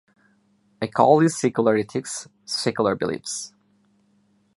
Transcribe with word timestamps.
I 0.81 0.87
call 0.87 1.19
these 1.19 1.37
secular 1.37 1.75
ethics, 1.77 2.27
secular 2.43 2.95
beliefs. 2.95 3.53